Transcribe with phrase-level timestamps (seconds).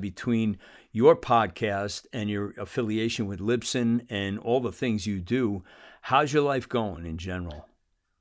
[0.00, 0.58] between
[0.92, 5.64] your podcast and your affiliation with Libsyn and all the things you do.
[6.02, 7.66] How's your life going in general?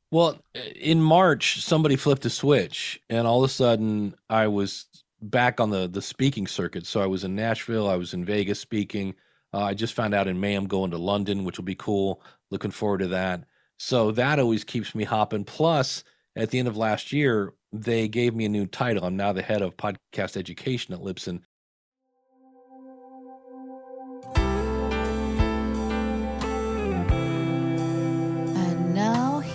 [0.10, 0.40] Well,
[0.76, 4.86] in March, somebody flipped a switch, and all of a sudden, I was
[5.22, 6.86] back on the the speaking circuit.
[6.86, 9.16] So I was in Nashville, I was in Vegas speaking.
[9.54, 12.22] Uh, I just found out in May I'm going to London, which will be cool.
[12.52, 13.44] Looking forward to that.
[13.78, 15.44] So that always keeps me hopping.
[15.44, 16.04] Plus,
[16.36, 19.04] at the end of last year, they gave me a new title.
[19.04, 21.42] I'm now the head of podcast education at Libsyn.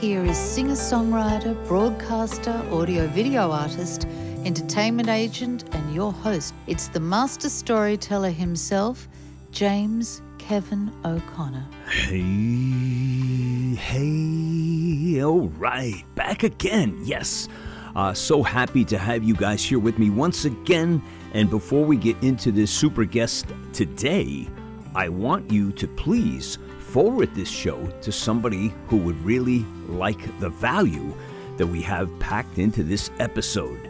[0.02, 4.04] Here is singer songwriter, broadcaster, audio video artist,
[4.44, 6.54] entertainment agent, and your host.
[6.66, 9.06] It's the master storyteller himself,
[9.52, 11.64] James Kevin O'Connor.
[11.88, 16.98] Hey, hey, all right, back again.
[17.04, 17.46] Yes,
[17.94, 21.00] uh, so happy to have you guys here with me once again.
[21.32, 24.48] And before we get into this super guest today,
[24.96, 26.58] I want you to please
[26.92, 31.14] forward this show to somebody who would really like the value
[31.56, 33.88] that we have packed into this episode.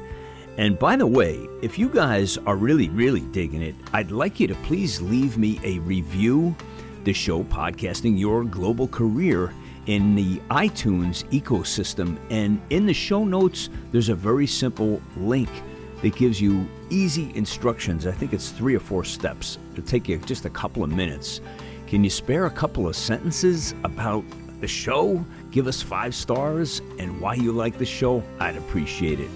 [0.56, 4.46] And by the way, if you guys are really, really digging it, I'd like you
[4.46, 6.54] to please leave me a review.
[7.02, 9.52] The show Podcasting Your Global Career
[9.86, 12.16] in the iTunes ecosystem.
[12.30, 15.48] And in the show notes, there's a very simple link
[16.02, 18.06] that gives you easy instructions.
[18.06, 19.58] I think it's three or four steps.
[19.72, 21.40] It'll take you just a couple of minutes.
[21.92, 24.24] Can you spare a couple of sentences about
[24.62, 25.22] the show?
[25.50, 28.22] Give us five stars and why you like the show.
[28.40, 29.28] I'd appreciate it.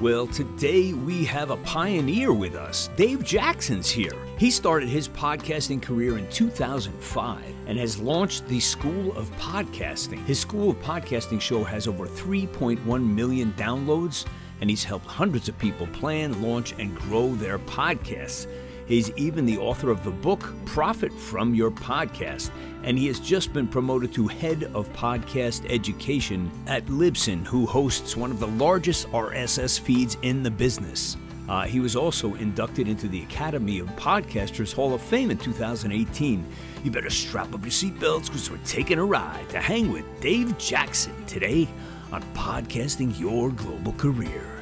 [0.00, 2.90] Well, today we have a pioneer with us.
[2.96, 4.10] Dave Jackson's here.
[4.38, 10.26] He started his podcasting career in 2005 and has launched the School of Podcasting.
[10.26, 14.26] His School of Podcasting show has over 3.1 million downloads,
[14.60, 18.48] and he's helped hundreds of people plan, launch, and grow their podcasts.
[18.90, 22.50] He's even the author of the book Profit from Your Podcast,
[22.82, 28.16] and he has just been promoted to head of podcast education at Libsyn, who hosts
[28.16, 31.16] one of the largest RSS feeds in the business.
[31.48, 36.44] Uh, he was also inducted into the Academy of Podcasters Hall of Fame in 2018.
[36.82, 40.58] You better strap up your seatbelts because we're taking a ride to hang with Dave
[40.58, 41.68] Jackson today
[42.10, 44.59] on Podcasting Your Global Career.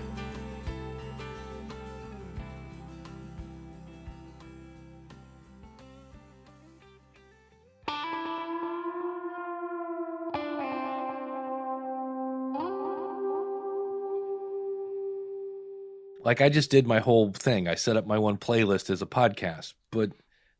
[16.29, 17.69] Like I just did my whole thing.
[17.69, 19.73] I set up my one playlist as a podcast.
[19.91, 20.11] But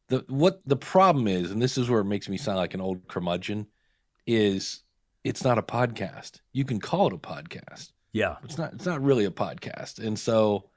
[0.09, 2.81] the what the problem is, and this is where it makes me sound like an
[2.81, 3.67] old curmudgeon,
[4.27, 4.81] is
[5.25, 6.41] it's not a podcast.
[6.55, 7.93] You can call it a podcast.
[8.13, 8.37] Yeah.
[8.45, 9.99] It's not it's not really a podcast.
[9.99, 10.71] And so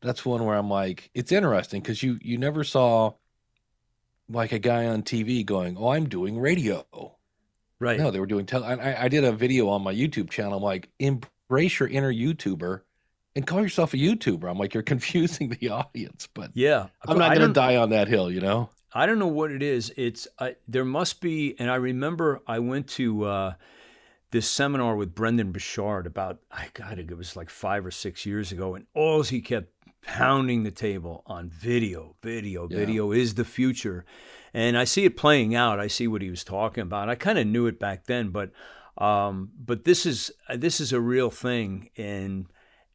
[0.00, 3.12] that's one where I'm like, it's interesting because you you never saw
[4.28, 6.84] like a guy on TV going, Oh, I'm doing radio.
[7.78, 7.96] Right.
[7.96, 8.64] No, they were doing tell.
[8.64, 10.56] I, I did a video on my YouTube channel.
[10.56, 12.80] I'm like, embrace your inner YouTuber
[13.34, 14.50] and call yourself a YouTuber.
[14.50, 16.86] I'm like, you're confusing the audience, but Yeah.
[17.06, 18.70] I'm not going to die on that hill, you know?
[18.94, 19.92] I don't know what it is.
[19.96, 23.54] It's I, there must be, and I remember I went to uh,
[24.32, 27.10] this seminar with Brendon Burchard about I got it.
[27.10, 29.68] It was like five or six years ago, and all he kept
[30.02, 32.76] pounding the table on video, video, Yeah.
[32.76, 34.04] video is the future,
[34.52, 35.80] and I see it playing out.
[35.80, 37.08] I see what he was talking about.
[37.08, 38.50] I kind of knew it back then, but
[38.98, 42.44] um, but this is this is a real thing, and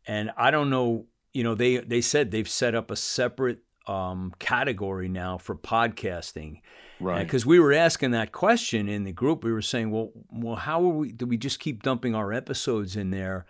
[0.07, 1.05] and I don't know.
[1.33, 6.61] You know, they they said they've set up a separate um, category now for podcasting.
[6.99, 7.23] Right.
[7.23, 10.83] Because we were asking that question in the group, we were saying, well, well, how
[10.83, 11.11] are we?
[11.11, 13.45] Do we just keep dumping our episodes in there?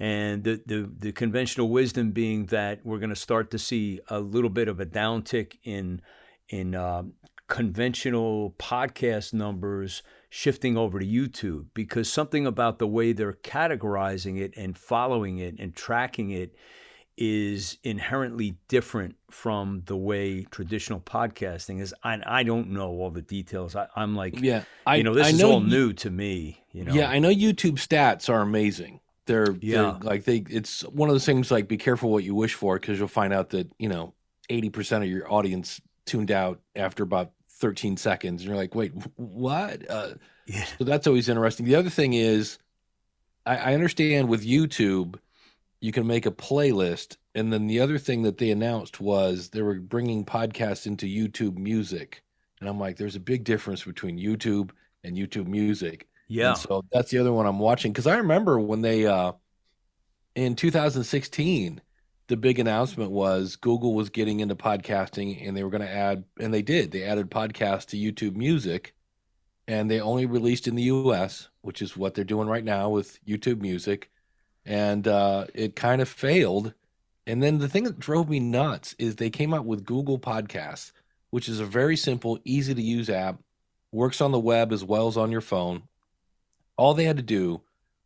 [0.00, 4.20] And the the, the conventional wisdom being that we're going to start to see a
[4.20, 6.00] little bit of a downtick in
[6.48, 7.04] in uh,
[7.46, 14.52] conventional podcast numbers shifting over to YouTube because something about the way they're categorizing it
[14.56, 16.54] and following it and tracking it
[17.16, 21.92] is inherently different from the way traditional podcasting is.
[22.04, 23.74] And I don't know all the details.
[23.74, 24.62] I, I'm like, yeah.
[24.86, 26.62] I, you know, this I is know all you- new to me.
[26.72, 29.00] You know, Yeah, I know YouTube stats are amazing.
[29.26, 29.82] They're, Yeah.
[29.82, 32.78] they're like they it's one of those things like be careful what you wish for
[32.78, 34.14] because you'll find out that, you know,
[34.48, 38.42] 80% of your audience tuned out after about 13 seconds.
[38.42, 39.88] And you're like, wait, what?
[39.90, 40.14] Uh,
[40.46, 40.64] Yeah.
[40.78, 41.66] so that's always interesting.
[41.66, 42.58] The other thing is
[43.46, 45.18] I, I understand with YouTube,
[45.80, 47.16] you can make a playlist.
[47.34, 51.56] And then the other thing that they announced was they were bringing podcasts into YouTube
[51.56, 52.22] music.
[52.60, 54.70] And I'm like, there's a big difference between YouTube
[55.04, 56.08] and YouTube music.
[56.28, 59.32] yeah, And so that's the other one I'm watching because I remember when they uh
[60.34, 61.80] in 2016
[62.28, 66.24] the big announcement was Google was getting into podcasting and they were going to add,
[66.38, 66.92] and they did.
[66.92, 68.94] They added podcasts to YouTube Music,
[69.66, 73.18] and they only released in the US, which is what they're doing right now with
[73.26, 74.10] YouTube Music.
[74.64, 76.74] And uh, it kind of failed.
[77.26, 80.92] And then the thing that drove me nuts is they came out with Google Podcasts,
[81.30, 83.40] which is a very simple, easy to use app,
[83.90, 85.84] works on the web as well as on your phone.
[86.76, 87.62] All they had to do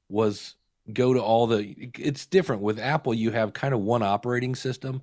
[0.09, 0.55] was
[0.93, 2.63] go to all the it's different.
[2.63, 5.03] With Apple you have kind of one operating system.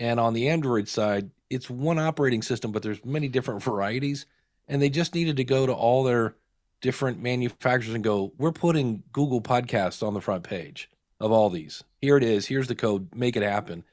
[0.00, 4.26] And on the Android side it's one operating system but there's many different varieties.
[4.68, 6.34] And they just needed to go to all their
[6.80, 10.90] different manufacturers and go we're putting Google Podcasts on the front page
[11.20, 11.82] of all these.
[12.00, 12.46] Here it is.
[12.46, 13.14] Here's the code.
[13.14, 13.84] Make it happen.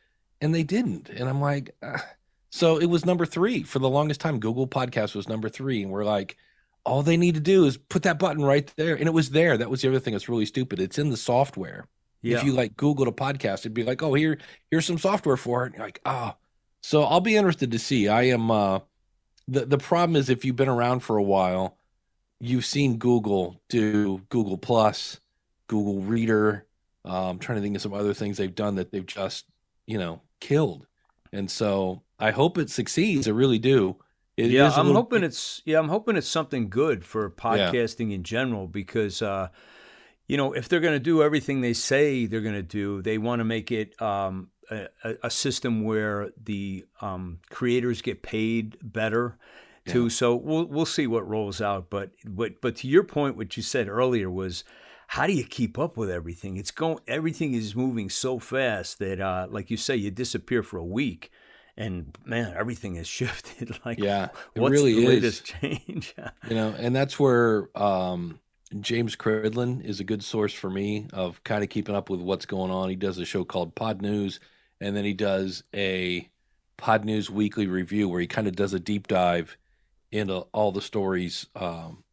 [0.41, 1.09] And they didn't.
[1.09, 2.05] And I'm like ah.
[2.49, 5.91] so it was number 3 for the longest time Google Podcast was number 3 and
[5.91, 6.37] we're like
[6.85, 9.57] all they need to do is put that button right there and it was there.
[9.57, 10.79] That was the other thing that's really stupid.
[10.79, 11.87] It's in the software.
[12.21, 12.37] Yeah.
[12.37, 14.39] if you like googled a podcast it'd be like oh here
[14.71, 15.67] here's some software for it.
[15.67, 16.33] And you're like oh
[16.81, 18.07] so i'll be interested to see.
[18.07, 18.79] I am uh
[19.47, 21.77] the the problem is if you've been around for a while
[22.39, 25.19] you've seen google do google plus
[25.67, 26.65] google reader.
[27.03, 29.45] Uh, i'm trying to think of some other things they've done that they've just
[29.85, 30.87] you know killed.
[31.31, 33.27] And so i hope it succeeds.
[33.27, 33.97] I really do
[34.37, 35.01] it yeah, I'm little...
[35.01, 38.15] hoping it's yeah, I'm hoping it's something good for podcasting yeah.
[38.15, 39.47] in general because uh,
[40.27, 43.17] you know if they're going to do everything they say they're going to do, they
[43.17, 44.87] want to make it um, a,
[45.23, 49.37] a, system where the um, creators get paid better
[49.87, 50.09] too.
[50.09, 51.89] So we'll we'll see what rolls out.
[51.89, 54.65] But but but to your point, what you said earlier was
[55.07, 56.57] how do you keep up with everything?
[56.57, 60.77] It's going everything is moving so fast that uh, like you say, you disappear for
[60.77, 61.31] a week
[61.77, 63.77] and man, everything has shifted.
[63.85, 66.15] like, yeah, it what's really the latest change?
[66.49, 68.39] you know, and that's where um,
[68.79, 72.45] James Cridland is a good source for me of kind of keeping up with what's
[72.45, 72.89] going on.
[72.89, 74.39] He does a show called Pod News,
[74.79, 76.29] and then he does a
[76.77, 79.57] Pod News weekly review where he kind of does a deep dive
[80.11, 82.03] into all the stories um,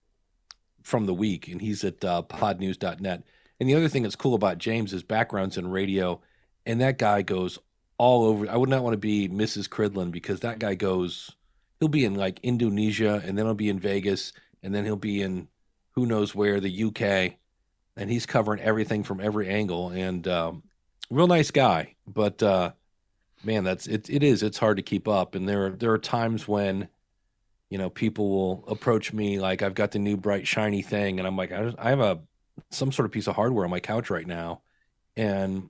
[0.83, 1.49] from the week.
[1.49, 3.23] And he's at uh, podnews.net.
[3.61, 6.21] And the other thing that's cool about James is backgrounds in radio,
[6.67, 7.59] and that guy goes
[7.99, 8.51] all over.
[8.51, 9.69] I would not want to be Mrs.
[9.69, 11.31] Cridland because that guy goes,
[11.79, 15.23] he'll be in like Indonesia and then he'll be in Vegas and then he'll be
[15.23, 15.49] in
[15.93, 17.35] who knows where, the UK.
[17.97, 20.63] And he's covering everything from every angle and um,
[21.11, 21.95] real nice guy.
[22.07, 22.73] But uh,
[23.45, 24.43] man, that's it, it is.
[24.43, 25.35] It's hard to keep up.
[25.35, 26.89] And there are, there are times when,
[27.69, 31.19] you know, people will approach me like I've got the new bright shiny thing.
[31.19, 32.21] And I'm like, I, I have a,
[32.71, 34.63] some sort of piece of hardware on my couch right now.
[35.17, 35.69] And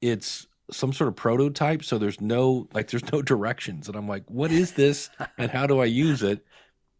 [0.00, 3.88] it's some sort of prototype so there's no like there's no directions.
[3.88, 5.10] And i'm like what is this?
[5.38, 6.44] And how do i use it?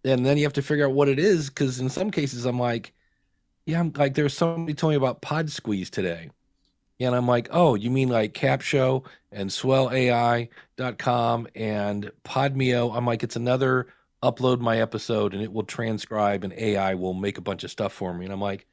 [0.05, 2.59] And then you have to figure out what it is because in some cases i'm
[2.59, 2.93] like
[3.65, 6.31] yeah i'm like there's somebody told me about Podsqueeze today.
[7.01, 13.37] And i'm like oh you mean like capsho and swellai.com and podmeo i'm like it's
[13.37, 13.89] another
[14.23, 17.93] upload my episode and it will transcribe and ai will make a bunch of stuff
[17.93, 18.25] for me.
[18.25, 18.67] And i'm like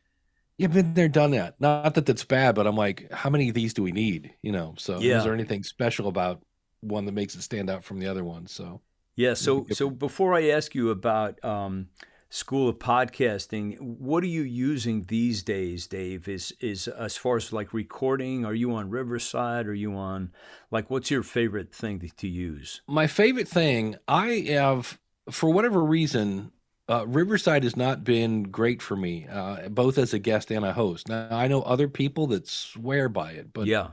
[0.58, 1.56] yeah, been there, done that.
[1.60, 4.34] Not that that's bad, but I'm like, how many of these do we need?
[4.42, 5.18] You know, so yeah.
[5.18, 6.42] is there anything special about
[6.82, 8.52] one that makes it stand out from the other ones?
[8.52, 8.82] So
[9.16, 9.34] yeah.
[9.34, 11.88] So so before I ask you about um,
[12.30, 16.28] School of Podcasting, what are you using these days, Dave?
[16.28, 18.46] Is is as far as like recording?
[18.46, 19.68] Are you on Riverside?
[19.68, 20.32] Are you on
[20.70, 22.82] like what's your favorite thing to, to use?
[22.88, 25.00] My favorite thing, I have
[25.32, 26.52] for whatever reason,
[26.90, 30.74] uh, Riverside has not been great for me, uh, both as a guest and a
[30.74, 31.08] host.
[31.08, 33.90] Now I know other people that swear by it, but yeah,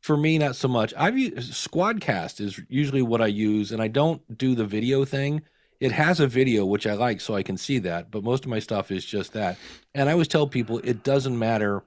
[0.00, 0.94] for me not so much.
[0.96, 5.42] I've used Squadcast is usually what I use, and I don't do the video thing.
[5.80, 8.10] It has a video which I like, so I can see that.
[8.10, 9.56] But most of my stuff is just that.
[9.94, 11.84] And I always tell people it doesn't matter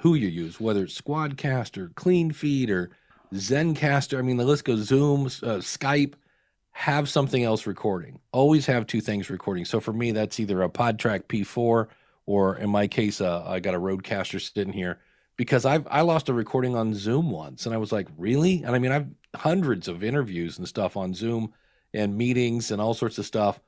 [0.00, 2.90] who you use, whether it's Squadcast or Clean Feed or
[3.32, 4.18] Zencastr.
[4.18, 6.14] I mean, the list goes Zoom, uh, Skype
[6.74, 8.18] have something else recording.
[8.32, 9.64] Always have two things recording.
[9.64, 11.86] So for me, that's either a PodTrak P4
[12.26, 14.98] or in my case, uh, I got a Rodecaster sitting here
[15.36, 18.62] because I've I lost a recording on Zoom once, and I was like, really?
[18.64, 21.52] And I mean, I've hundreds of interviews and stuff on Zoom
[21.92, 23.60] and meetings and all sorts of stuff,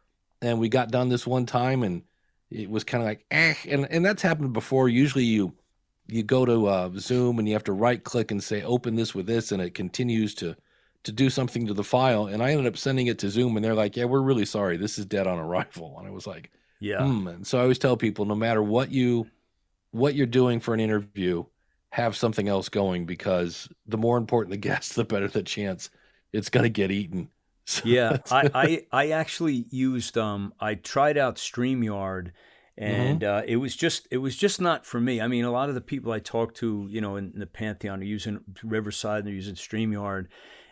[0.42, 2.02] and we got done this one time, and
[2.50, 4.88] it was kind of like, eh, and and that's happened before.
[4.88, 5.54] Usually, you
[6.08, 9.14] you go to uh, Zoom and you have to right click and say open this
[9.14, 10.56] with this, and it continues to
[11.06, 13.64] to do something to the file, and I ended up sending it to Zoom, and
[13.64, 14.76] they're like, "Yeah, we're really sorry.
[14.76, 17.26] This is dead on arrival." And I was like, "Yeah." Hmm.
[17.28, 19.28] And so I always tell people, no matter what you
[19.92, 21.44] what you're doing for an interview,
[21.90, 25.90] have something else going because the more important the guest, the better the chance
[26.32, 27.30] it's going to get eaten.
[27.68, 32.30] So yeah, I, I I actually used um I tried out Streamyard
[32.78, 33.38] and mm-hmm.
[33.38, 35.20] uh, it was just it was just not for me.
[35.20, 37.46] I mean, a lot of the people I talked to, you know, in, in the
[37.46, 40.26] Pantheon are using Riverside, and they're using Streamyard,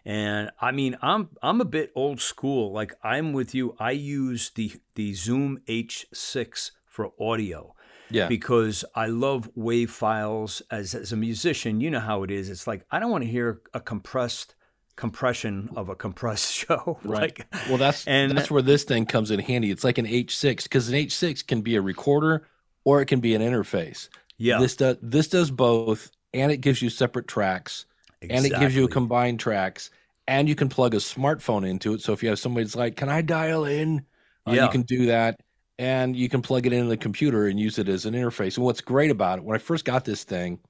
[0.04, 2.73] and I mean, I'm I'm a bit old school.
[2.73, 3.75] Like I'm with you.
[3.78, 7.75] I use the the Zoom H6 for audio.
[8.11, 8.28] Yeah.
[8.28, 12.50] Because I love wave files as as a musician, you know how it is.
[12.50, 14.54] It's like I don't want to hear a compressed
[14.96, 16.99] compression of a compressed show.
[17.02, 17.38] Right.
[17.38, 19.70] Like, well, that's and that's where this thing comes in handy.
[19.70, 22.46] It's like an H6 because an H6 can be a recorder
[22.84, 24.08] or it can be an interface.
[24.37, 24.58] Yeah.
[24.58, 27.87] This does this does both, and it gives you separate tracks,
[28.24, 28.36] exactly.
[28.36, 29.90] and it gives you combined tracks,
[30.26, 32.00] and you can plug a smartphone into it.
[32.00, 34.04] So if you have somebody that's like, "Can I dial in?"
[34.46, 34.64] Uh, yeah.
[34.64, 35.40] you can do that,
[35.78, 38.56] and you can plug it into the computer and use it as an interface.
[38.56, 40.60] And what's great about it, when I first got this thing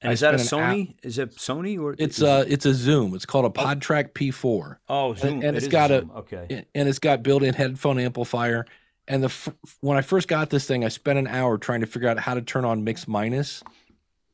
[0.00, 0.90] and is that a Sony?
[0.90, 0.96] App.
[1.02, 3.14] Is it Sony or it's a it's a Zoom.
[3.14, 3.64] It's called a oh.
[3.64, 4.76] PodTrak P4.
[4.88, 5.34] Oh, Zoom.
[5.34, 6.64] And, and it has got a, a okay.
[6.74, 8.66] And it's got built-in headphone amplifier.
[9.08, 12.08] And the when I first got this thing, I spent an hour trying to figure
[12.08, 13.62] out how to turn on mix minus,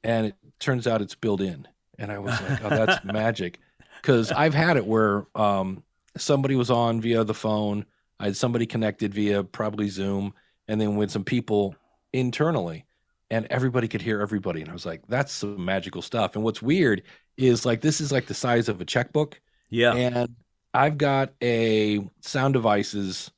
[0.02, 1.66] and it turns out it's built in.
[1.98, 3.60] And I was like, oh, that's magic,
[4.00, 5.82] because I've had it where um,
[6.16, 7.86] somebody was on via the phone.
[8.20, 10.34] I had somebody connected via probably Zoom,
[10.68, 11.74] and then with some people
[12.12, 12.84] internally
[13.30, 14.60] and everybody could hear everybody.
[14.60, 16.36] And I was like, that's some magical stuff.
[16.36, 17.02] And what's weird
[17.36, 19.40] is like this is like the size of a checkbook.
[19.70, 19.94] Yeah.
[19.94, 20.36] And
[20.72, 23.30] I've got a sound devices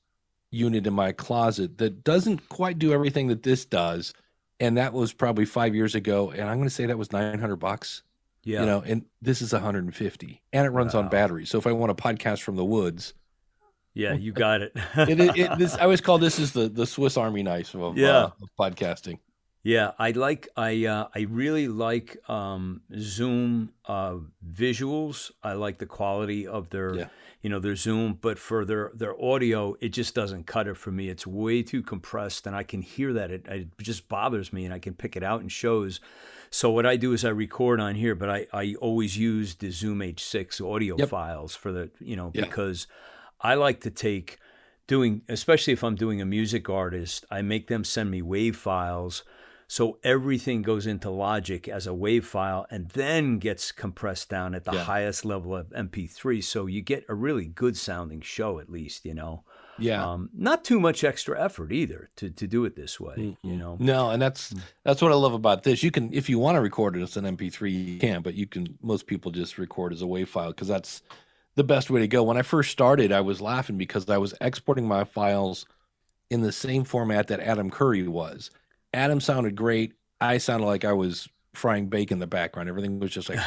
[0.50, 4.12] unit in my closet that doesn't quite do everything that this does.
[4.60, 6.30] And that was probably five years ago.
[6.30, 8.02] And I'm going to say that was 900 bucks.
[8.46, 8.60] Yeah.
[8.60, 11.00] You know, and this is 150 and it runs wow.
[11.00, 11.46] on battery.
[11.46, 13.12] So if I want a podcast from the woods,
[13.92, 14.72] yeah, you got it.
[14.96, 17.98] it, it, it this, I always call this is the, the Swiss Army knife of,
[17.98, 18.08] yeah.
[18.08, 19.18] Uh, of podcasting.
[19.66, 24.18] Yeah, I like I uh, I really like um, Zoom uh,
[24.48, 25.32] visuals.
[25.42, 27.08] I like the quality of their yeah.
[27.42, 30.92] you know their Zoom, but for their their audio, it just doesn't cut it for
[30.92, 31.08] me.
[31.08, 33.32] It's way too compressed, and I can hear that.
[33.32, 35.98] It, it just bothers me, and I can pick it out in shows.
[36.50, 39.72] So what I do is I record on here, but I, I always use the
[39.72, 41.08] Zoom H6 audio yep.
[41.08, 42.42] files for the you know yeah.
[42.42, 42.86] because
[43.40, 44.38] I like to take
[44.86, 49.24] doing especially if I'm doing a music artist, I make them send me wave files
[49.68, 54.64] so everything goes into Logic as a WAV file and then gets compressed down at
[54.64, 54.84] the yeah.
[54.84, 56.42] highest level of MP3.
[56.42, 59.42] So you get a really good sounding show, at least, you know.
[59.78, 60.04] Yeah.
[60.04, 63.46] Um, not too much extra effort either to, to do it this way, mm-hmm.
[63.46, 63.76] you know.
[63.78, 64.60] No, and that's mm.
[64.84, 65.82] that's what I love about this.
[65.82, 68.46] You can if you want to record it as an MP3, you can, but you
[68.46, 71.02] can most people just record as a WAV file because that's
[71.56, 72.22] the best way to go.
[72.22, 75.66] When I first started, I was laughing because I was exporting my files
[76.30, 78.50] in the same format that Adam Curry was.
[78.96, 79.92] Adam sounded great.
[80.20, 82.68] I sounded like I was frying bacon in the background.
[82.68, 83.38] Everything was just like,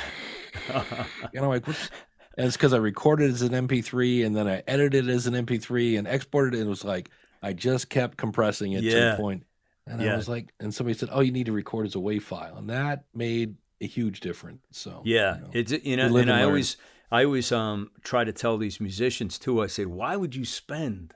[1.34, 1.90] you know, like, what's,
[2.38, 5.26] and it's because I recorded it as an MP3 and then I edited it as
[5.26, 6.60] an MP3 and exported it.
[6.60, 7.10] And it was like,
[7.42, 8.94] I just kept compressing it yeah.
[8.94, 9.44] to a point.
[9.88, 10.14] And yeah.
[10.14, 12.58] I was like, and somebody said, oh, you need to record as a WAV file.
[12.58, 14.62] And that made a huge difference.
[14.72, 16.78] So, yeah, you know, it's, you know, and, and I always,
[17.12, 21.16] I always um, try to tell these musicians too, I said, why would you spend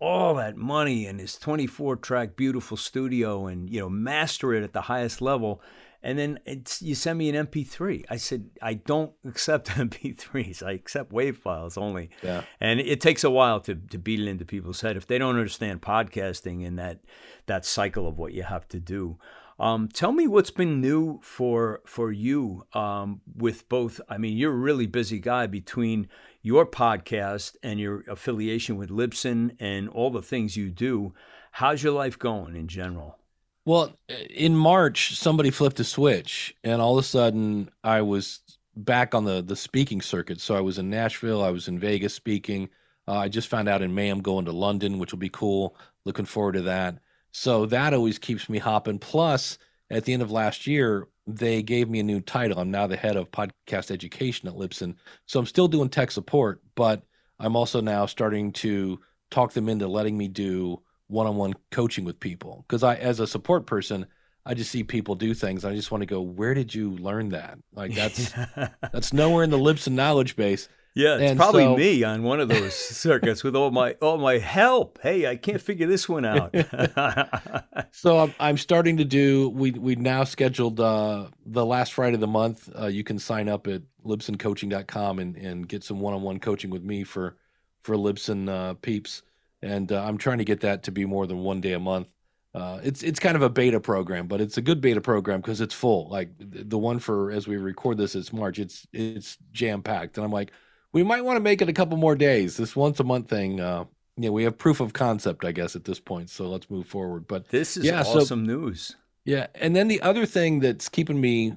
[0.00, 4.72] all that money in his 24 track beautiful studio and you know master it at
[4.72, 5.62] the highest level.
[6.02, 10.72] And then it's you send me an mp3 i said i don't accept mp3s i
[10.72, 12.10] accept wave files only.
[12.22, 12.42] Yeah.
[12.60, 14.96] and it takes a while to, to beat it into people's head.
[14.98, 17.00] If they don't understand podcasting and that
[17.46, 19.18] that cycle of what you have to do
[19.58, 24.00] um, tell me what's been new for for you um, with both.
[24.08, 26.08] I mean, you're a really busy guy between
[26.42, 31.14] your podcast and your affiliation with Libsyn and all the things you do.
[31.52, 33.18] How's your life going in general?
[33.64, 33.96] Well,
[34.28, 38.40] in March, somebody flipped a switch, and all of a sudden, I was
[38.76, 40.40] back on the the speaking circuit.
[40.40, 42.70] So I was in Nashville, I was in Vegas speaking.
[43.06, 45.76] Uh, I just found out in May I'm going to London, which will be cool.
[46.04, 46.98] Looking forward to that.
[47.36, 49.00] So that always keeps me hopping.
[49.00, 49.58] Plus,
[49.90, 52.60] at the end of last year, they gave me a new title.
[52.60, 54.94] I'm now the head of podcast education at Libsyn.
[55.26, 57.02] So I'm still doing tech support, but
[57.40, 59.00] I'm also now starting to
[59.32, 63.66] talk them into letting me do one-on-one coaching with people because I as a support
[63.66, 64.06] person,
[64.46, 65.64] I just see people do things.
[65.64, 67.58] I just want to go, where did you learn that?
[67.72, 68.32] Like that's
[68.92, 70.68] that's nowhere in the Libsyn knowledge base.
[70.94, 74.16] Yeah, it's and probably so, me on one of those circuits with all my all
[74.16, 75.00] my help.
[75.02, 76.54] Hey, I can't figure this one out.
[77.90, 79.48] so I'm, I'm starting to do.
[79.48, 82.70] We we now scheduled uh, the last Friday of the month.
[82.78, 86.70] Uh, you can sign up at libsyncoaching.com and and get some one on one coaching
[86.70, 87.36] with me for
[87.82, 89.22] for Libsyn uh, peeps.
[89.62, 92.06] And uh, I'm trying to get that to be more than one day a month.
[92.54, 95.60] Uh, it's it's kind of a beta program, but it's a good beta program because
[95.60, 96.08] it's full.
[96.08, 98.60] Like the one for as we record this, it's March.
[98.60, 100.52] It's it's jam packed, and I'm like
[100.94, 102.56] we might want to make it a couple more days.
[102.56, 103.84] This once a month thing, uh,
[104.16, 106.30] yeah, we have proof of concept, I guess, at this point.
[106.30, 107.26] So let's move forward.
[107.26, 108.96] But this is yeah, awesome so, news.
[109.24, 111.56] Yeah, and then the other thing that's keeping me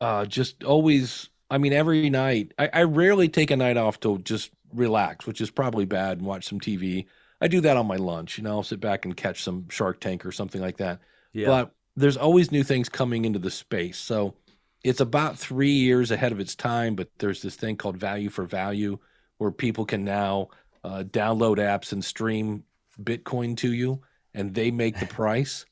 [0.00, 4.18] uh, just always, I mean, every night, I, I rarely take a night off to
[4.18, 7.06] just relax, which is probably bad, and watch some TV.
[7.40, 8.38] I do that on my lunch.
[8.38, 11.00] You know, I'll sit back and catch some Shark Tank or something like that.
[11.32, 11.46] Yeah.
[11.46, 13.98] But there's always new things coming into the space.
[13.98, 14.34] So
[14.82, 18.44] it's about three years ahead of its time, but there's this thing called value for
[18.44, 18.98] value
[19.38, 20.48] where people can now
[20.84, 22.64] uh, download apps and stream
[23.02, 24.00] Bitcoin to you
[24.34, 25.66] and they make the price.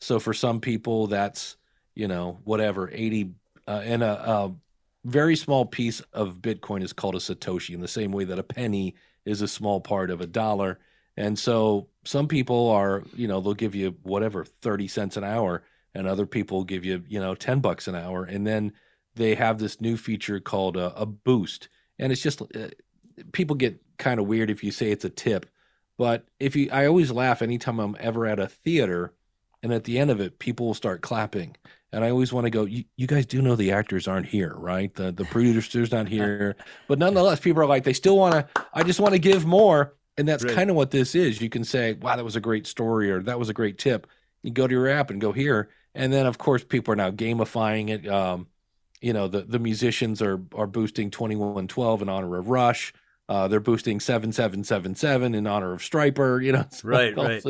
[0.00, 1.56] So for some people, that's,
[1.94, 3.32] you know, whatever, 80,
[3.66, 4.54] uh, and a, a
[5.04, 8.42] very small piece of Bitcoin is called a Satoshi in the same way that a
[8.42, 8.94] penny
[9.24, 10.78] is a small part of a dollar.
[11.16, 15.62] And so some people are, you know, they'll give you whatever, 30 cents an hour
[15.94, 18.24] and other people give you you know 10 bucks an hour.
[18.24, 18.72] And then
[19.14, 21.68] they have this new feature called a, a boost.
[21.98, 22.68] And it's just uh,
[23.32, 25.46] people get kind of weird if you say it's a tip.
[25.96, 29.14] But if you i always laugh anytime i'm ever at a theater
[29.62, 31.56] and at the end of it people will start clapping.
[31.92, 34.54] And i always want to go you, you guys do know the actors aren't here
[34.56, 34.92] right?
[34.92, 36.56] The the producer's not here.
[36.88, 39.94] But nonetheless people are like they still want to i just want to give more.
[40.16, 40.54] And that's right.
[40.54, 41.40] kind of what this is.
[41.40, 44.08] You can say wow that was a great story or that was a great tip.
[44.42, 47.10] You go to your app and go here and then of course people are now
[47.10, 48.08] gamifying it.
[48.08, 48.48] Um,
[49.00, 52.92] you know, the the musicians are are boosting twenty one twelve in honor of Rush.
[53.26, 56.44] Uh, they're boosting seven seven seven seven in honor of Stryper.
[56.44, 57.42] You know, so right, right.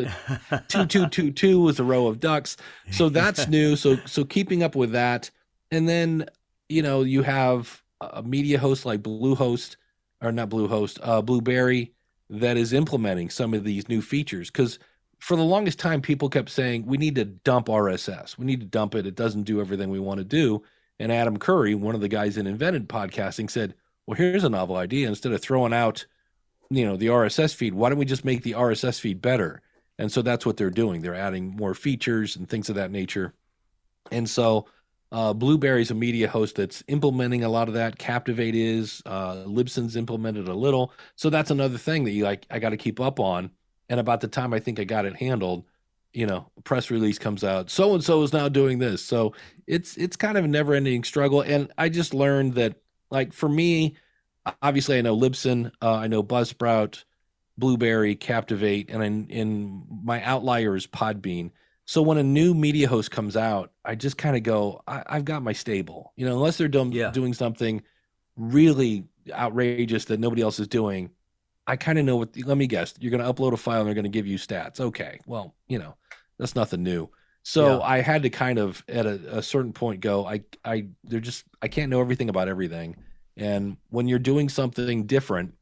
[0.68, 2.56] two two two two was a row of ducks.
[2.90, 3.76] So that's new.
[3.76, 5.30] So so keeping up with that,
[5.70, 6.26] and then
[6.68, 9.76] you know you have a media host like Bluehost
[10.20, 11.92] or not Bluehost, uh, Blubrry
[12.30, 14.78] that is implementing some of these new features because
[15.18, 18.38] for the longest time, people kept saying, we need to dump RSS.
[18.38, 19.06] We need to dump it.
[19.06, 20.62] It doesn't do everything we want to do.
[20.98, 23.74] And Adam Curry, one of the guys that invented podcasting, said,
[24.06, 25.08] well, here's a novel idea.
[25.08, 26.06] Instead of throwing out,
[26.70, 29.62] you know, the RSS feed, why don't we just make the RSS feed better?
[29.98, 31.00] And so that's what they're doing.
[31.00, 33.34] They're adding more features and things of that nature.
[34.10, 34.66] And so
[35.12, 37.98] uh, Blubrry's a media host that's implementing a lot of that.
[37.98, 39.02] Captivate is.
[39.06, 40.92] Uh, Libsyn's implemented a little.
[41.16, 42.46] So that's another thing that you like.
[42.50, 43.50] I got to keep up on
[43.88, 45.64] and about the time I think I got it handled,
[46.12, 47.70] you know, press release comes out.
[47.70, 49.04] So and so is now doing this.
[49.04, 49.34] So
[49.66, 51.40] it's it's kind of a never ending struggle.
[51.40, 52.76] And I just learned that,
[53.10, 53.96] like for me,
[54.62, 57.04] obviously I know Libsyn, uh, I know Buzzsprout,
[57.58, 61.50] Blubrry, Captivate, and in, in my outlier is Podbean.
[61.86, 65.24] So when a new media host comes out, I just kind of go, I, have
[65.24, 66.12] got my stable.
[66.16, 67.10] You know, unless they're dumb, yeah.
[67.10, 67.82] doing something
[68.36, 71.10] really outrageous that nobody else is doing,
[71.66, 72.36] I kind of know what.
[72.44, 72.94] Let me guess.
[73.00, 74.80] You're going to upload a file and they're going to give you stats.
[74.80, 75.20] Okay.
[75.26, 75.96] Well, you know,
[76.38, 77.08] that's nothing new.
[77.42, 77.84] So yeah.
[77.84, 80.26] I had to kind of at a, a, certain point go.
[80.26, 82.96] I I they're just I can't know everything about everything.
[83.36, 85.54] And when you're doing something different,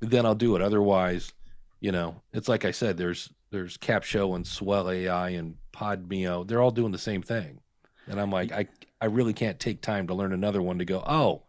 [0.00, 0.62] then I'll do it.
[0.62, 1.32] Otherwise,
[1.80, 2.96] you know, it's like I said.
[2.96, 6.46] There's there's Capsho and Swell AI and Podmeo.
[6.46, 7.60] They're all doing the same thing.
[8.08, 8.66] And I'm like, I
[9.00, 11.02] I really can't take time to learn another one to go.
[11.06, 11.42] Oh,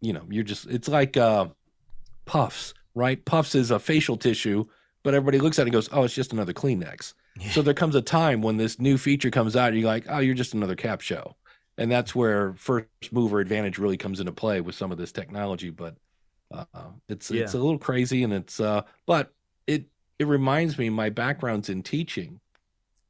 [0.00, 0.66] you know, you're just.
[0.66, 1.46] It's like uh,
[2.24, 3.24] puffs right?
[3.24, 4.66] Puffs is a facial tissue,
[5.02, 7.14] but everybody looks at it and goes, oh, it's just another Kleenex.
[7.38, 7.50] Yeah.
[7.50, 10.18] So there comes a time when this new feature comes out, and you're like, oh,
[10.18, 11.34] you're just another Capsho.
[11.78, 15.70] And that's where first mover advantage really comes into play with some of this technology.
[15.70, 15.96] But
[16.52, 16.64] uh,
[17.08, 17.44] it's yeah.
[17.44, 19.32] it's a little crazy, and it's uh, but
[19.66, 19.86] it
[20.18, 22.40] it reminds me my background's in teaching,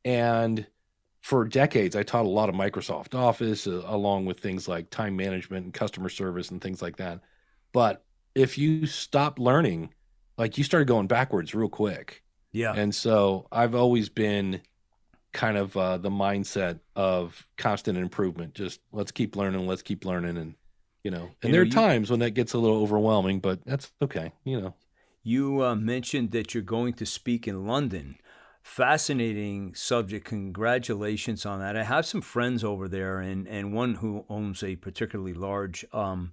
[0.05, 0.67] and
[1.23, 5.17] for decades I taught a lot of Microsoft Office uh, along with things like time
[5.17, 7.21] management and customer service and things like that.
[7.73, 9.93] But if you stop learning,
[10.39, 12.23] like you started going backwards real quick.
[12.53, 12.75] Yeah.
[12.75, 14.61] And so I've always been
[15.33, 18.55] kind of uh, the mindset of constant improvement.
[18.55, 20.37] Just let's keep learning, let's keep learning.
[20.37, 20.55] And,
[21.03, 23.41] you know, and you there know, are you, times when that gets a little overwhelming,
[23.41, 24.33] but that's okay.
[24.45, 24.75] You know,
[25.23, 28.17] you uh, mentioned that you're going to speak in London.
[28.63, 30.25] Fascinating subject.
[30.25, 31.77] Congratulations on that.
[31.77, 36.31] I have some friends over there, and, and one who owns a particularly large um,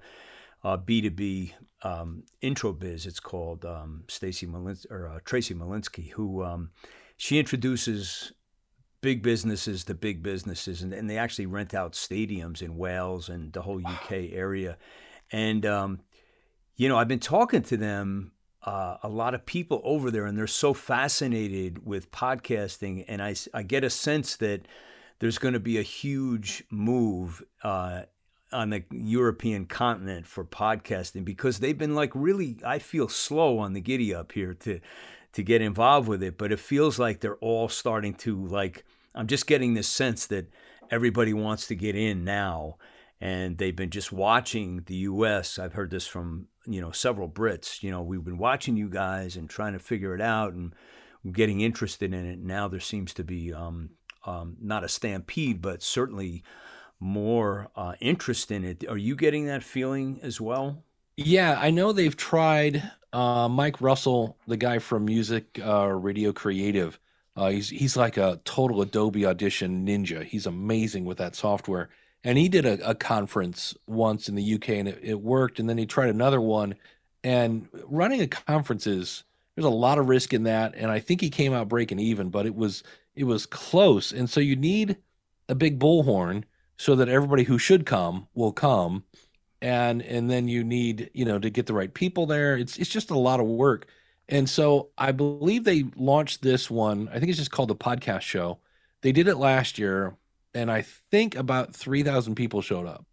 [0.64, 3.06] uh, B2B um, intro biz.
[3.06, 6.72] It's called um, Stacy Malins- or uh, Tracy Malinsky, who um,
[7.18, 8.34] she introduces
[9.02, 13.54] big businesses to big businesses, and, and, they actually rent out stadiums in Wales and
[13.54, 14.78] the whole UK area.
[15.32, 16.02] And um,
[16.76, 18.32] you know, I've been talking to them.
[18.62, 23.34] Uh, a lot of people over there, and they're so fascinated with podcasting, and I,
[23.54, 24.68] I get a sense that
[25.20, 28.04] there's going to be a huge move uh,
[28.52, 33.74] on the European continent for podcasting because they've been like really I feel slow on
[33.74, 34.80] the giddy up here to
[35.34, 39.28] to get involved with it but it feels like they're all starting to like I'm
[39.28, 40.52] just getting this sense that
[40.90, 42.78] everybody wants to get in now
[43.22, 47.84] and they've been just watching the US I've heard this from you know several Brits.
[47.84, 50.74] You know, we've been watching you guys and trying to figure it out and
[51.32, 52.40] getting interested in it.
[52.40, 53.90] Now there seems to be um,
[54.26, 56.44] um, not a stampede, but certainly
[57.00, 58.86] more uh, interest in it.
[58.88, 60.84] Are you getting that feeling as well?
[61.18, 62.92] Yeah, I know they've tried.
[63.12, 67.00] Uh, Mike Russell, the guy from Music uh, Radio Creative,
[67.36, 70.24] uh, he's he's like a total Adobe Audition ninja.
[70.24, 71.90] He's amazing with that software.
[72.24, 75.60] And he did a, a conference once in the UK, and it, it worked.
[75.60, 76.76] And then he tried another one.
[77.24, 79.24] And running a conference is
[79.56, 80.74] there's a lot of risk in that.
[80.76, 82.84] And I think he came out breaking even, but it was
[83.16, 84.12] it was close.
[84.12, 84.98] And so you need
[85.48, 86.44] a big bullhorn
[86.80, 89.04] so that everybody who should come will come.
[89.62, 92.58] And and then you need you know to get the right people there.
[92.58, 93.88] It's it's just a lot of work.
[94.30, 97.10] And so i believe they launched this one.
[97.10, 98.60] I think it's just called the podcast show.
[99.02, 100.16] They did it last year
[100.56, 103.06] and i think about 3000 people showed up.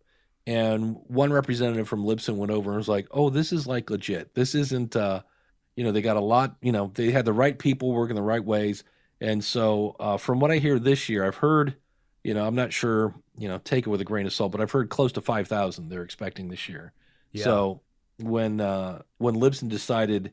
[0.46, 4.32] And one representative from libsyn went over and was like oh this is like legit.
[4.34, 5.22] This isn't uh
[5.74, 8.22] you know they got a lot you know they had the right people working the
[8.22, 8.84] right ways.
[9.20, 11.76] And so uh, from what i hear this year i've heard
[12.26, 14.60] you know, I'm not sure, you know, take it with a grain of salt, but
[14.60, 16.92] I've heard close to 5,000 they're expecting this year.
[17.30, 17.44] Yeah.
[17.44, 17.80] So
[18.18, 20.32] when uh, when Libsyn decided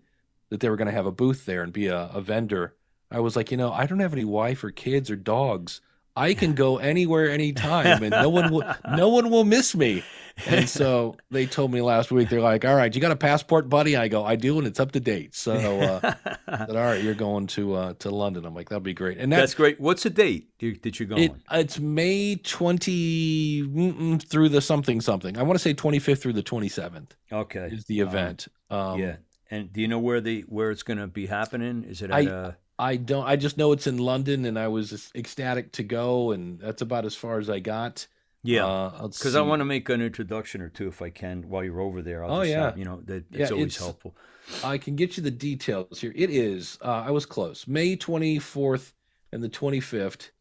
[0.50, 2.74] that they were going to have a booth there and be a, a vendor,
[3.12, 5.82] I was like, you know, I don't have any wife or kids or dogs.
[6.15, 8.63] I can go anywhere, anytime, and no one will
[8.95, 10.04] no one will miss me.
[10.47, 13.69] And so they told me last week, they're like, "All right, you got a passport,
[13.69, 16.13] buddy?" I go, "I do, and it's up to date." So, uh,
[16.47, 18.45] said, all right, you're going to uh, to London.
[18.45, 19.17] I'm like, that'd be great.
[19.17, 19.80] And that's, that's great.
[19.80, 21.23] What's the date that you're going?
[21.23, 25.38] It, it's May 20 through the something something.
[25.38, 27.12] I want to say 25th through the 27th.
[27.32, 28.47] Okay, is the event.
[28.69, 29.15] Um, um, yeah.
[29.52, 31.84] And do you know where the where it's going to be happening?
[31.84, 33.26] Is it at I, a I don't.
[33.26, 37.06] I just know it's in London, and I was ecstatic to go, and that's about
[37.06, 38.06] as far as I got.
[38.43, 41.63] Yeah, because uh, I want to make an introduction or two if I can while
[41.63, 42.26] you're over there.
[42.26, 44.17] I'll oh just, yeah, uh, you know that it's yeah, always it's, helpful.
[44.65, 46.12] I can get you the details here.
[46.13, 46.78] It is.
[46.82, 47.65] Uh, I was close.
[47.67, 48.91] May 24th
[49.32, 50.32] and the 25th,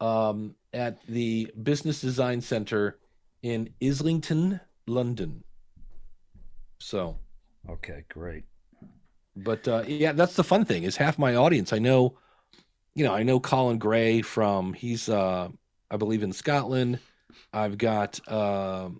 [0.00, 3.00] um, at the Business Design Center
[3.42, 5.42] in Islington, London.
[6.78, 7.18] So.
[7.68, 8.44] Okay, great.
[9.34, 11.72] But uh, yeah, that's the fun thing is half my audience.
[11.72, 12.18] I know,
[12.94, 15.48] you know, I know Colin Gray from he's uh,
[15.90, 16.98] I believe in Scotland.
[17.52, 18.90] I've got uh,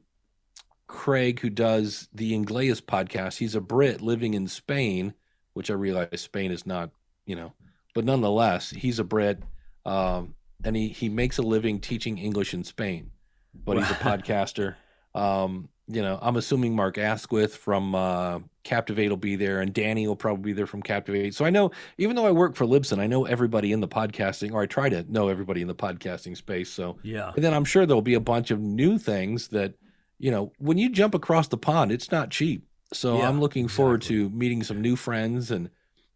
[0.87, 3.39] Craig who does the Ingleus podcast.
[3.39, 5.15] He's a Brit living in Spain,
[5.53, 6.91] which I realize Spain is not,
[7.27, 7.53] you know,
[7.95, 9.43] but nonetheless, he's a Brit,
[9.85, 13.11] um, and he he makes a living teaching English in Spain.
[13.55, 14.77] But he's a podcaster.
[15.15, 20.07] Um, you know, I'm assuming Mark Asquith from uh, Captivate will be there, and Danny
[20.07, 21.35] will probably be there from Captivate.
[21.35, 24.53] So I know, even though I work for Libsyn, I know everybody in the podcasting,
[24.53, 26.71] or I try to know everybody in the podcasting space.
[26.71, 29.75] So yeah, and then I'm sure there'll be a bunch of new things that,
[30.19, 32.67] you know, when you jump across the pond, it's not cheap.
[32.93, 33.83] So yeah, I'm looking exactly.
[33.83, 35.71] forward to meeting some new friends and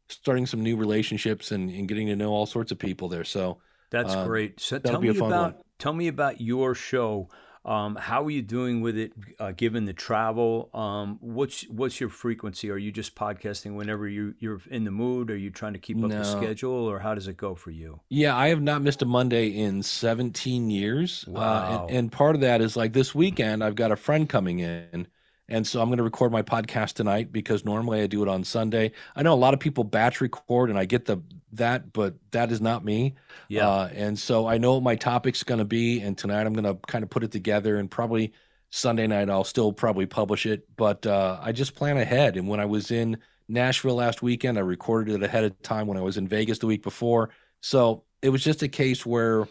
[0.09, 3.25] starting some new relationships and, and getting to know all sorts of people there.
[3.25, 3.59] So
[3.91, 4.61] that's uh, great.
[4.61, 5.55] So tell me about one.
[5.79, 7.29] tell me about your show.
[7.67, 10.71] Um, how are you doing with it, uh, given the travel?
[10.73, 12.71] Um, what's what's your frequency?
[12.71, 15.33] Are you just podcasting whenever you you're in the mood?
[15.33, 16.19] Are you trying to keep up no.
[16.19, 18.01] the schedule, or how does it go for you?
[18.09, 21.25] Yeah, I have not missed a Monday in 17 years.
[21.27, 21.43] Wow.
[21.43, 24.61] Uh, and, and part of that is like this weekend, I've got a friend coming
[24.61, 25.09] in
[25.49, 28.43] and so I'm going to record my podcast tonight because normally I do it on
[28.43, 28.93] Sunday.
[29.15, 32.51] I know a lot of people batch record and I get the that, but that
[32.51, 33.15] is not me.
[33.49, 33.69] Yeah.
[33.69, 36.01] Uh, and so I know what my topic's going to be.
[36.01, 38.33] And tonight I'm going to kind of put it together and probably
[38.71, 40.67] Sunday night I'll still probably publish it.
[40.77, 42.37] But uh, I just plan ahead.
[42.37, 45.97] And when I was in Nashville last weekend, I recorded it ahead of time when
[45.97, 47.31] I was in Vegas the week before.
[47.61, 49.47] So it was just a case where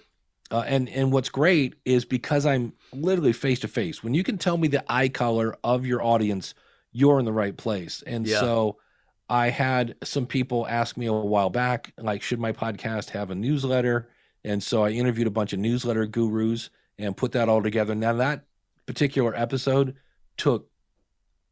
[0.55, 4.01] uh, and and what's great is because I'm literally face to face.
[4.01, 6.53] When you can tell me the eye color of your audience,
[6.93, 8.01] you're in the right place.
[8.07, 8.39] And yeah.
[8.39, 8.77] so
[9.27, 13.35] I had some people ask me a while back, like, should my podcast have a
[13.35, 14.07] newsletter?
[14.45, 17.93] And so I interviewed a bunch of newsletter gurus and put that all together.
[17.93, 18.45] Now that
[18.85, 19.97] particular episode
[20.37, 20.69] took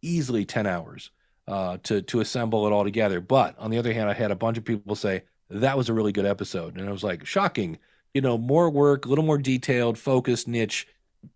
[0.02, 1.12] easily 10 hours
[1.46, 3.20] uh, to to assemble it all together.
[3.20, 5.94] But on the other hand, I had a bunch of people say that was a
[5.94, 7.80] really good episode, and I was like, shocking
[8.14, 10.88] you know, more work, a little more detailed, focused, niche.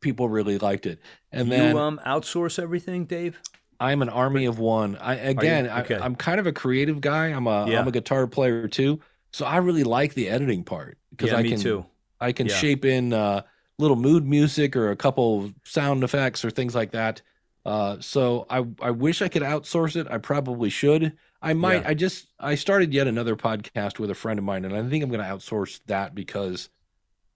[0.01, 0.99] People really liked it.
[1.31, 3.39] And then you um, outsource everything, Dave.
[3.79, 4.95] I'm an army of one.
[4.97, 5.95] I again, okay.
[5.95, 7.27] I, am kind of a creative guy.
[7.27, 8.99] I'm a am a guitar player too,
[9.31, 11.85] so I really like the editing part because yeah, I can too.
[12.19, 12.55] I can yeah.
[12.55, 13.43] shape in uh,
[13.77, 17.21] little mood music or a couple sound effects or things like that.
[17.65, 20.07] Uh, so I I wish I could outsource it.
[20.09, 21.13] I probably should.
[21.41, 21.83] I might.
[21.83, 21.89] Yeah.
[21.89, 25.03] I just I started yet another podcast with a friend of mine, and I think
[25.03, 26.69] I'm going to outsource that because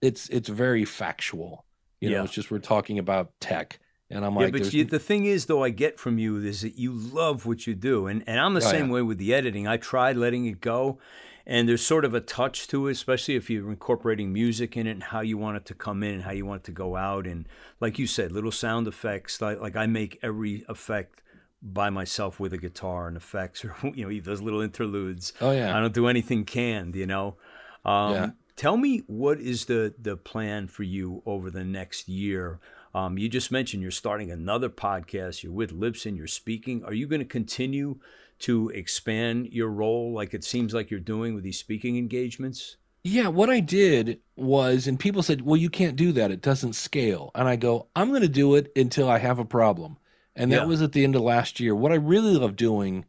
[0.00, 1.64] it's it's very factual.
[2.00, 2.18] You yeah.
[2.18, 3.78] know, it's just we're talking about tech,
[4.10, 6.62] And I'm like, yeah, but you, the thing is, though, I get from you is
[6.62, 9.32] that you love what you do, and and I'm the oh, same way with the
[9.32, 9.68] editing.
[9.68, 10.98] I tried letting it go,
[11.46, 14.90] and there's sort of a touch to it, especially if you're incorporating music in it
[14.90, 16.96] and how you want it to come in and how you want it to go
[16.96, 17.46] out, and
[17.80, 19.40] like you said, little sound effects.
[19.40, 21.21] Like, like I make every effect
[21.62, 25.32] by myself with a guitar and effects, or you know, those little interludes.
[25.40, 27.36] Oh yeah, I don't do anything canned, you know.
[27.84, 28.30] Um, yeah.
[28.56, 32.60] Tell me what is the the plan for you over the next year?
[32.94, 35.42] Um, you just mentioned you're starting another podcast.
[35.42, 36.16] You're with Libsyn.
[36.16, 36.84] You're speaking.
[36.84, 37.98] Are you going to continue
[38.40, 42.76] to expand your role, like it seems like you're doing with these speaking engagements?
[43.04, 46.74] Yeah, what I did was, and people said, "Well, you can't do that; it doesn't
[46.74, 49.96] scale." And I go, "I'm going to do it until I have a problem."
[50.34, 50.66] And that yeah.
[50.66, 51.74] was at the end of last year.
[51.74, 53.04] What I really love doing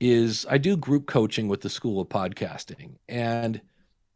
[0.00, 3.60] is I do group coaching with the School of Podcasting, and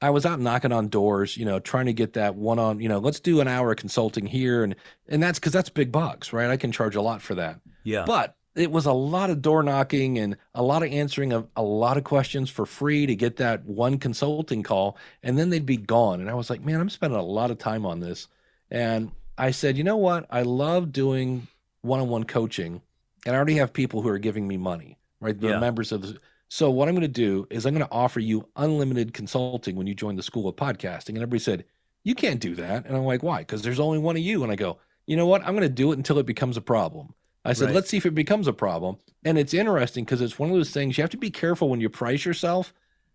[0.00, 2.88] I was out knocking on doors, you know, trying to get that one on, you
[2.88, 4.62] know, let's do an hour of consulting here.
[4.62, 4.76] And,
[5.08, 6.50] and that's because that's big bucks, right?
[6.50, 7.60] I can charge a lot for that.
[7.82, 8.04] Yeah.
[8.06, 11.62] But it was a lot of door knocking and a lot of answering of a
[11.62, 14.96] lot of questions for free to get that one consulting call.
[15.22, 16.20] And then they'd be gone.
[16.20, 18.28] And I was like, man, I'm spending a lot of time on this.
[18.70, 20.26] And I said, you know what?
[20.30, 21.48] I love doing
[21.82, 22.82] one on one coaching.
[23.26, 25.38] And I already have people who are giving me money, right?
[25.38, 25.58] The yeah.
[25.58, 28.48] members of the so what I'm going to do is I'm going to offer you
[28.56, 31.10] unlimited consulting when you join the school of podcasting.
[31.10, 31.64] And everybody said,
[32.04, 32.86] you can't do that.
[32.86, 33.40] And I'm like, why?
[33.40, 34.42] Because there's only one of you.
[34.42, 35.42] And I go, you know what?
[35.42, 37.12] I'm going to do it until it becomes a problem.
[37.44, 37.74] I said, right.
[37.74, 38.96] let's see if it becomes a problem.
[39.24, 41.80] And it's interesting because it's one of those things you have to be careful when
[41.80, 42.72] you price yourself.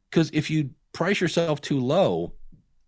[0.10, 2.34] Because if you price yourself too low,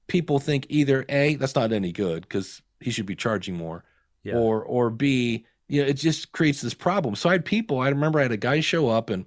[0.08, 3.84] people think either A, that's not any good because he should be charging more,
[4.24, 4.36] yeah.
[4.36, 7.16] or or B, you know, it just creates this problem.
[7.16, 9.26] So I had people, I remember I had a guy show up and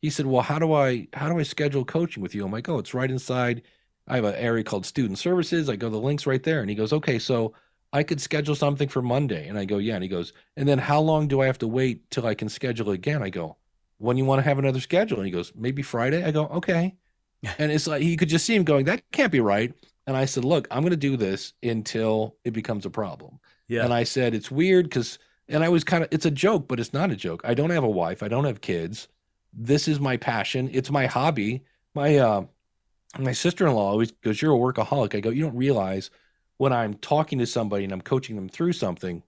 [0.00, 2.68] he said, "Well, how do I how do I schedule coaching with you?" I'm like,
[2.68, 3.62] "Oh, it's right inside.
[4.06, 5.68] I have an area called Student Services.
[5.68, 7.54] I go the links right there." And he goes, "Okay, so
[7.92, 10.78] I could schedule something for Monday." And I go, "Yeah." And he goes, "And then
[10.78, 13.56] how long do I have to wait till I can schedule again?" I go,
[13.98, 16.94] "When you want to have another schedule?" And he goes, "Maybe Friday." I go, "Okay."
[17.58, 19.72] and it's like he could just see him going, "That can't be right."
[20.06, 23.84] And I said, "Look, I'm going to do this until it becomes a problem." Yeah.
[23.84, 25.18] And I said, "It's weird because."
[25.48, 27.40] And I was kind of, it's a joke, but it's not a joke.
[27.44, 28.22] I don't have a wife.
[28.22, 29.08] I don't have kids
[29.52, 30.70] this is my passion.
[30.72, 31.64] It's my hobby.
[31.94, 32.44] My uh,
[33.18, 36.10] my sister in law always goes, "You're a workaholic." I go, "You don't realize
[36.58, 39.22] when I'm talking to somebody and I'm coaching them through something,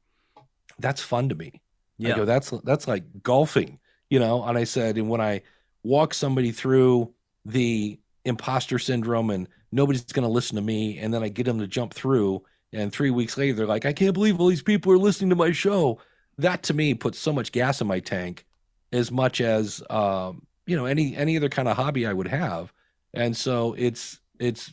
[0.79, 1.61] that's fun to me."
[1.99, 2.15] Yeah.
[2.15, 3.79] I go, "That's that's like golfing,"
[4.09, 4.45] you know.
[4.45, 5.43] And I said, and when I
[5.83, 7.13] walk somebody through
[7.45, 11.59] the imposter syndrome and nobody's going to listen to me, and then I get them
[11.59, 14.93] to jump through, and three weeks later they're like, "I can't believe all these people
[14.93, 15.99] are listening to my show."
[16.39, 18.45] That to me puts so much gas in my tank
[18.93, 22.73] as much as um, you know any any other kind of hobby I would have.
[23.15, 24.73] And so it's it's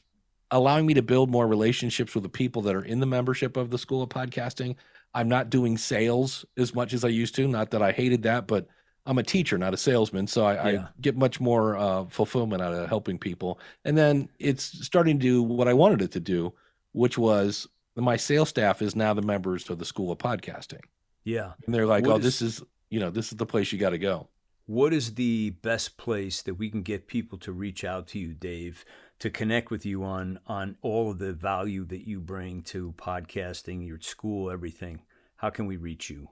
[0.52, 3.70] allowing me to build more relationships with the people that are in the membership of
[3.70, 4.76] the School of Podcasting.
[5.14, 7.48] I'm not doing sales as much as I used to.
[7.48, 8.68] Not that I hated that, but
[9.06, 10.82] I'm a teacher, not a salesman, so I, yeah.
[10.82, 13.60] I get much more uh, fulfillment out of helping people.
[13.86, 16.54] And then it's starting to do what I wanted it to do,
[16.92, 20.82] which was my sales staff is now the members of the School of Podcasting.
[21.28, 23.74] Yeah, and they're like, what "Oh, is, this is you know, this is the place
[23.74, 24.30] you got to go.
[24.66, 28.34] What is the best place that we can get people to reach out to you,
[28.34, 28.86] Dave,
[29.20, 33.86] to connect with you on on all of the value that you bring to podcasting,
[33.86, 35.02] your school, everything?
[35.36, 36.30] How can we reach you?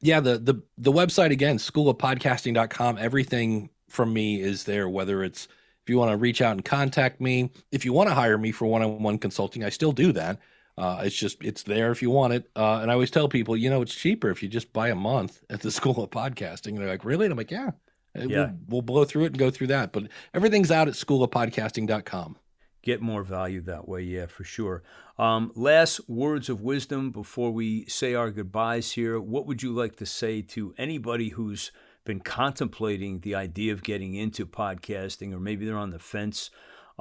[0.00, 2.98] Yeah, the the the website again, schoolofpodcasting.com.
[2.98, 5.46] Everything from me is there, whether it's
[5.84, 8.50] if you want to reach out and contact me, if you want to hire me
[8.50, 10.40] for one-on-one consulting, I still do that.
[10.78, 12.50] Uh, it's just it's there if you want it.
[12.56, 14.94] Uh, and I always tell people, you know, it's cheaper if you just buy a
[14.94, 16.68] month at the School of Podcasting.
[16.68, 17.26] And they're like, really?
[17.26, 17.70] And I'm like, yeah.
[18.14, 18.26] Yeah.
[18.26, 19.92] We'll, we'll blow through it and go through that.
[19.92, 22.36] But everything's out at schoolofpodcasting.com.
[22.82, 24.82] Get more value that way, yeah, for sure.
[25.16, 29.20] Um, last words of wisdom before we say our goodbyes here.
[29.20, 31.70] What would you like to say to anybody who's
[32.04, 36.50] been contemplating the idea of getting into podcasting, or maybe they're on the fence?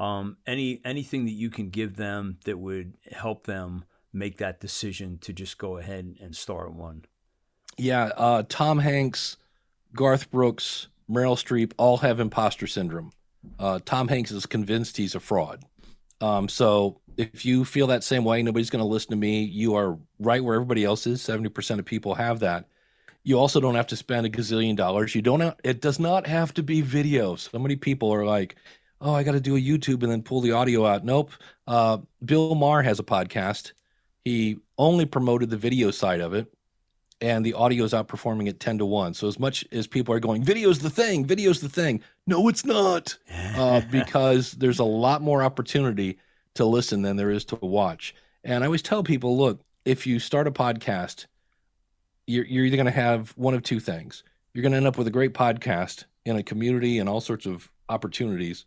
[0.02, 5.20] Um, any anything that you can give them that would help them make that decision
[5.20, 7.06] to just go ahead and start one.
[7.78, 9.38] Yeah, uh, Tom Hanks,
[9.94, 13.12] Garth Brooks, Meryl Streep all have imposter syndrome.
[13.60, 15.64] Uh, Tom Hanks is convinced he's a fraud.
[16.20, 19.44] Um, so if you feel that same way, nobody's going to listen to me.
[19.44, 21.22] You are right where everybody else is.
[21.22, 22.66] Seventy percent of people have that.
[23.24, 25.14] You also don't have to spend a gazillion dollars.
[25.14, 25.42] You don't.
[25.42, 27.36] Have, it does not have to be video.
[27.36, 28.56] So many people are like,
[29.02, 31.04] oh, I got to do a YouTube and then pull the audio out.
[31.04, 31.32] Nope.
[31.68, 33.74] Uh, Bill Maher has a podcast.
[34.24, 36.54] He only promoted the video side of it,
[37.20, 39.16] and the audio is outperforming it 10 to 1.
[39.16, 42.64] So, as much as people are going, video's the thing, video's the thing, no, it's
[42.64, 43.18] not,
[43.56, 46.20] uh, because there's a lot more opportunity
[46.54, 48.14] to listen than there is to watch.
[48.44, 51.26] And I always tell people look, if you start a podcast,
[52.28, 54.24] you're, you're either going to have one of two things.
[54.54, 57.46] You're going to end up with a great podcast in a community and all sorts
[57.46, 58.66] of opportunities,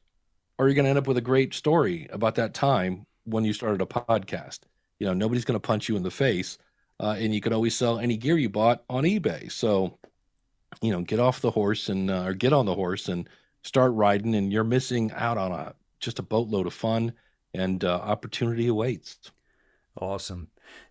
[0.58, 3.52] or you're going to end up with a great story about that time when you
[3.52, 4.60] started a podcast.
[4.98, 6.58] You know, nobody's going to punch you in the face,
[7.00, 9.50] uh, and you could always sell any gear you bought on eBay.
[9.50, 9.98] So,
[10.80, 13.28] you know, get off the horse and uh, or get on the horse and
[13.62, 17.14] start riding, and you're missing out on a just a boatload of fun
[17.52, 19.32] and uh, opportunity awaits.
[20.00, 20.48] Awesome.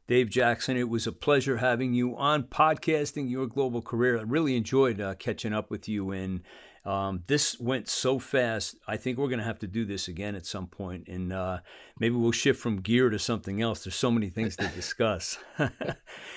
[0.07, 4.17] Dave Jackson, it was a pleasure having you on podcasting your global career.
[4.17, 6.41] I really enjoyed uh, catching up with you and
[6.85, 8.75] um, this went so fast.
[8.87, 11.59] I think we're going to have to do this again at some point, and uh,
[11.97, 13.85] maybe we'll shift from gear to something else.
[13.85, 15.37] There's so many things to discuss.
[15.59, 15.69] well,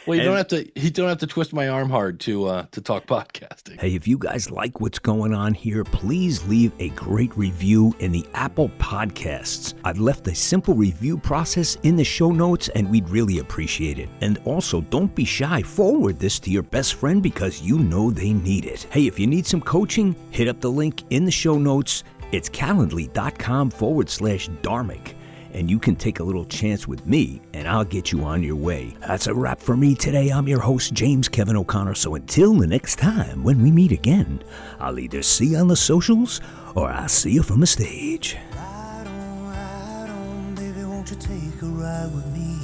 [0.07, 0.81] you and, don't have to.
[0.81, 3.81] You don't have to twist my arm hard to uh, to talk podcasting.
[3.81, 8.13] Hey, if you guys like what's going on here, please leave a great review in
[8.13, 9.75] the Apple Podcasts.
[9.83, 14.09] I've left a simple review process in the show notes, and we'd really appreciate it.
[14.21, 15.63] And also, don't be shy.
[15.63, 18.87] Forward this to your best friend because you know they need it.
[18.91, 22.05] Hey, if you need some coaching hit up the link in the show notes.
[22.31, 25.14] It's calendly.com forward slash dharmic.
[25.55, 28.57] And you can take a little chance with me, and I'll get you on your
[28.57, 28.94] way.
[29.01, 30.29] That's a wrap for me today.
[30.29, 31.94] I'm your host, James Kevin O'Connor.
[31.94, 34.42] So until the next time when we meet again,
[34.79, 36.42] I'll either see you on the socials
[36.75, 38.37] or I'll see you from the stage.
[38.55, 42.59] Ride on, ride on, baby, won't you take a ride with me?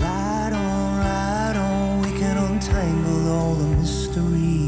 [0.00, 4.67] Ride on, ride on, we can untangle all the mystery.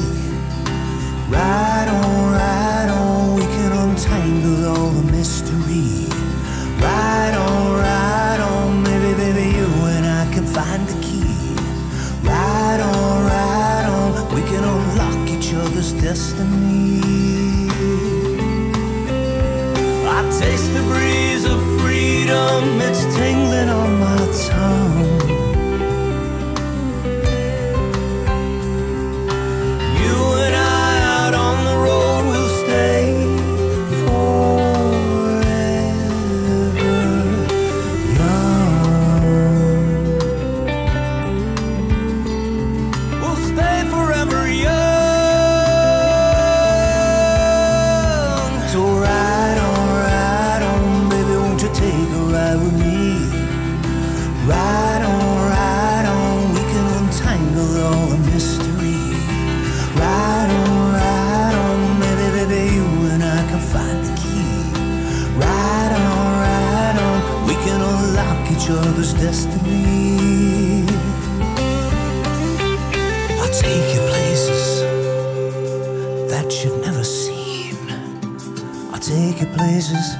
[79.61, 80.15] places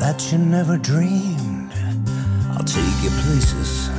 [0.00, 1.70] that you never dreamed.
[2.52, 3.90] I'll take you places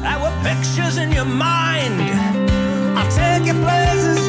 [0.00, 2.00] that were pictures in your mind.
[2.96, 4.20] I'll take you places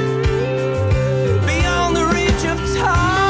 [1.49, 3.21] beyond the reach of time.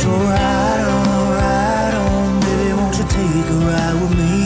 [0.00, 0.43] So I
[3.44, 4.43] stick around with me.